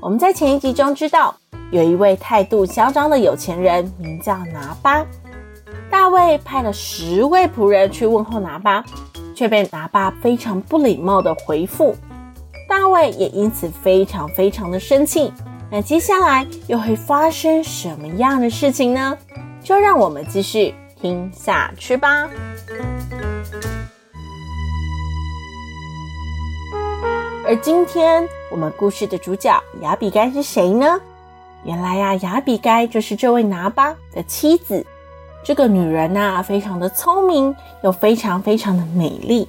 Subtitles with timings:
[0.00, 1.34] 我们在前一集中知道，
[1.72, 5.04] 有一位态度嚣张的有钱人，名叫拿巴。
[5.90, 8.84] 大卫派了十位仆人去问候拿巴，
[9.34, 11.96] 却被拿巴非常不礼貌的回复。
[12.68, 15.32] 大卫也因此非常非常的生气。
[15.68, 19.18] 那接下来又会发生什么样的事情呢？
[19.62, 22.28] 就让我们继续听下去吧。
[27.48, 31.00] 而今天我们故事的主角亚比该是谁呢？
[31.64, 34.84] 原来呀、啊，亚比该就是这位拿巴的妻子。
[35.42, 39.48] 这个女人呐、非常的聪明，又非常非常的美丽。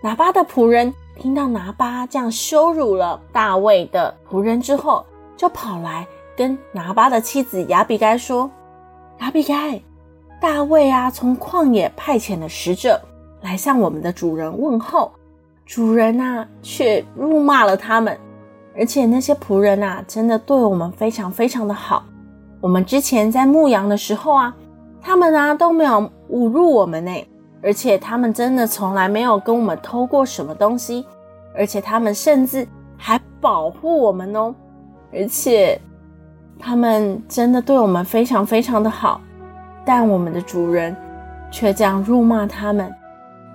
[0.00, 5.04] 拿巴的仆人听到拿巴这样羞辱了大卫的仆人之后，
[5.36, 8.48] 就跑来跟拿巴的妻子亚比该说
[9.18, 9.82] ：“亚比该，
[10.40, 13.00] 大卫啊，从旷野派遣了使者
[13.42, 15.10] 来向我们的主人问候。”
[15.66, 18.16] 主人呐，却辱骂了他们，
[18.78, 22.04] 而且那些仆人呐，真的对我们非常非常的好。
[22.60, 24.54] 我们之前在牧羊的时候啊，
[25.02, 27.10] 他们啊都没有侮辱我们呢，
[27.64, 31.04] 而且他们真的从来没有跟我们偷过什么东西，
[31.56, 32.64] 而且他们甚至
[32.96, 34.54] 还保护我们哦，
[35.12, 35.80] 而且
[36.60, 39.20] 他们真的对我们非常非常的好，
[39.84, 40.96] 但我们的主人
[41.50, 42.88] 却这样辱骂他们。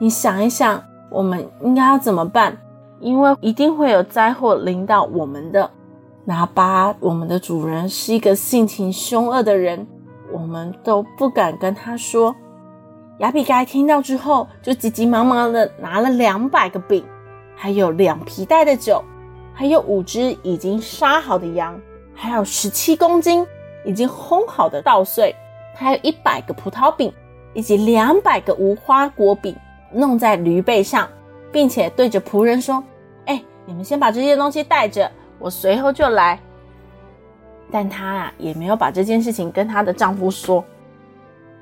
[0.00, 0.82] 你想一想。
[1.10, 2.56] 我们应该要怎么办？
[3.00, 5.70] 因为一定会有灾祸临到我们的。
[6.24, 9.86] 拿八，我们的主人是一个性情凶恶的人，
[10.30, 12.34] 我们都不敢跟他说。
[13.18, 17.04] 亚比该听到之后，就急急忙忙的拿了两百个饼，
[17.56, 19.02] 还有两皮袋的酒，
[19.52, 21.78] 还有五只已经杀好的羊，
[22.14, 23.44] 还有十七公斤
[23.84, 25.34] 已经烘好的稻穗，
[25.74, 27.12] 还有一百个葡萄饼，
[27.54, 29.56] 以及两百个无花果饼。
[29.92, 31.08] 弄在驴背上，
[31.50, 32.82] 并且对着仆人说
[33.26, 36.38] ：“哎，你们先把这些东西带着，我随后就来。”
[37.70, 40.64] 但她啊，也没有把这件事情跟她的丈夫说。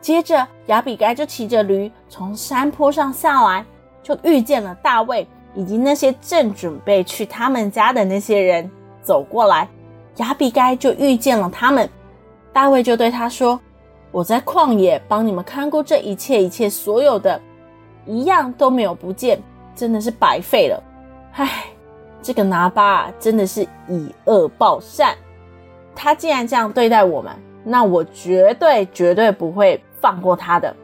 [0.00, 3.64] 接着，亚比该就骑着驴从山坡上下来，
[4.02, 8.68] 就遇见了大卫以及那些正准备去他们家的那些人
[9.00, 9.68] 走过来。
[10.16, 11.88] 亚比该就遇见了他们，
[12.52, 13.58] 大卫就对他说
[14.10, 17.40] ：“我在旷野帮你们看顾这一切一切所有的。”
[18.06, 19.40] 一样都没有不见，
[19.74, 20.82] 真的是白费了。
[21.34, 21.64] 唉，
[22.22, 25.14] 这个拿八真的是以恶报善。
[25.94, 27.32] 他既然这样对待我们，
[27.64, 30.74] 那我绝对绝对不会放过他的。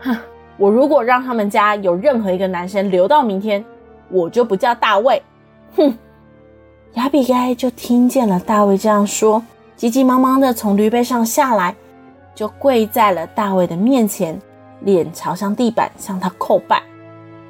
[0.00, 0.16] 哼，
[0.56, 3.64] 我如果让他们家有任何一个男生留到明天，
[4.08, 5.22] 我就不叫大卫。
[5.76, 5.96] 哼！
[6.94, 9.40] 亚比该就听见了大卫这样说，
[9.76, 11.74] 急急忙忙的从驴背上下来，
[12.34, 14.36] 就跪在了大卫的面前。
[14.80, 16.82] 脸朝向地板，向他叩拜，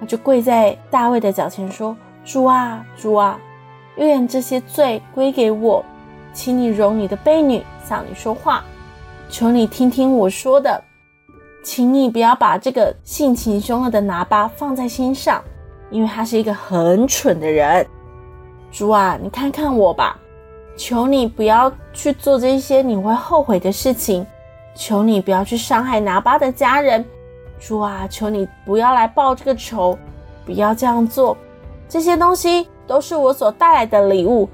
[0.00, 3.38] 他就跪在大卫的脚前说：“主啊，主啊，
[3.96, 5.84] 愿这些罪归给我，
[6.32, 8.64] 请你容你的婢女向你说话，
[9.28, 10.82] 求你听听我说的，
[11.62, 15.42] 请你不要把这个性情凶恶的拿巴放在心上，
[15.90, 17.86] 因为他是一个很蠢的人。
[18.72, 20.18] 主啊，你看看我吧，
[20.76, 24.26] 求你不要去做这些你会后悔的事情，
[24.74, 27.04] 求你不要去伤害拿巴的家人。”
[27.60, 29.96] 主啊，求你不要来报这个仇，
[30.46, 31.36] 不要这样做。
[31.88, 34.48] 这些东西都是我所带来的礼物，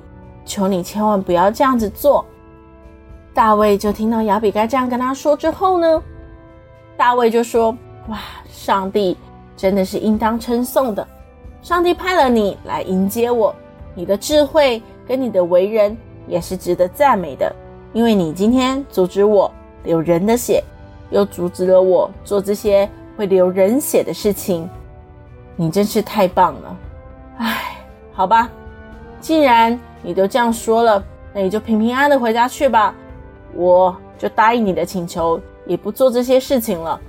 [0.44, 2.26] 求你千万不要这样子做。
[3.32, 6.02] 大卫就听到亚比该这样跟他说之后呢，
[6.96, 7.70] 大卫就说
[8.08, 8.18] ：“哇，
[8.48, 9.16] 上帝
[9.56, 11.06] 真的是应当称颂的，
[11.62, 13.54] 上帝派了你来迎接我，
[13.94, 15.96] 你的智慧跟你的为人
[16.26, 17.54] 也是值得赞美的，
[17.92, 19.50] 因为你今天阻止我
[19.84, 20.64] 流人的血。”
[21.10, 24.68] 又阻止了我做这些会流人血的事情，
[25.54, 26.76] 你真是太棒了！
[27.38, 27.76] 唉，
[28.12, 28.50] 好吧，
[29.20, 32.94] 既然你都这样说了，那你就平平安安的回家去吧。
[33.54, 37.00] 我就答应你的请求，也不做这些事情了。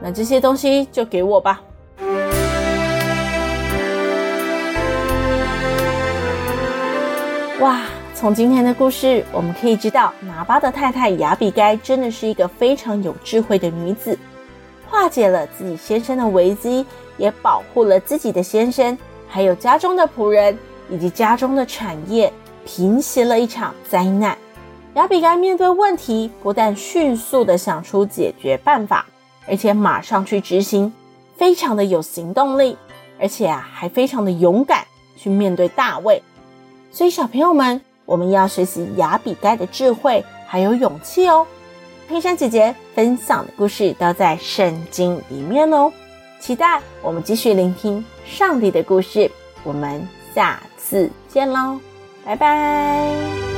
[0.00, 1.60] 那这些东西就给我吧。
[7.60, 7.80] 哇！
[8.20, 14.18] 从今天的故事，我们可以知道，拿巴的太太雅比该真的是一个非常有智慧的女子，
[14.86, 16.84] 化解了自己先生的危机，
[17.16, 18.96] 也保护了自己的先生，
[19.26, 20.54] 还有家中的仆人
[20.90, 22.30] 以及家中的产业，
[22.66, 24.36] 平息了一场灾难。
[24.96, 29.06] 雅比该面对问题，不但迅速地想出解决办法，
[29.48, 30.92] 而且马上去执行，
[31.38, 32.76] 非常的有行动力，
[33.18, 34.84] 而且啊还非常的勇敢
[35.16, 36.22] 去面对大卫。
[36.90, 37.80] 所以小朋友们，
[38.10, 41.46] 我们要学习雅比该的智慧还有勇气哦。
[42.08, 45.92] 佩珊姐姐分享的故事都在圣经里面哦，
[46.40, 49.30] 期待我们继续聆听上帝的故事。
[49.62, 50.04] 我们
[50.34, 51.78] 下次见喽，
[52.24, 53.49] 拜拜。